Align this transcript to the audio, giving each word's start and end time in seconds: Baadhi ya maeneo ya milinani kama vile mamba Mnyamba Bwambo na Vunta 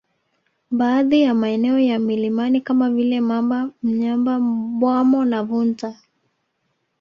Baadhi 0.71 1.21
ya 1.21 1.33
maeneo 1.33 1.79
ya 1.79 1.99
milinani 1.99 2.61
kama 2.61 2.89
vile 2.89 3.21
mamba 3.21 3.69
Mnyamba 3.83 4.39
Bwambo 4.79 5.25
na 5.25 5.43
Vunta 5.43 5.95